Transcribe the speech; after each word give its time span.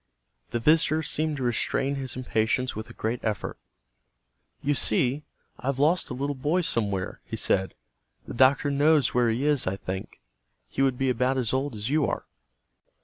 The 0.49 0.59
visitor 0.59 1.03
seemed 1.03 1.37
to 1.37 1.43
restrain 1.43 1.93
his 1.93 2.15
impatience 2.15 2.75
with 2.75 2.89
a 2.89 2.93
great 2.93 3.19
effort. 3.21 3.59
"You 4.63 4.73
see, 4.73 5.25
I've 5.59 5.77
lost 5.77 6.09
a 6.09 6.15
little 6.15 6.33
boy 6.33 6.61
somewhere," 6.61 7.21
he 7.23 7.37
said. 7.37 7.75
"The 8.27 8.33
doctor 8.33 8.71
knows 8.71 9.13
where 9.13 9.29
he 9.29 9.45
is, 9.45 9.67
I 9.67 9.75
think. 9.75 10.19
He 10.67 10.81
would 10.81 10.97
be 10.97 11.11
about 11.11 11.37
as 11.37 11.53
old 11.53 11.75
as 11.75 11.91
you 11.91 12.07
are." 12.07 12.25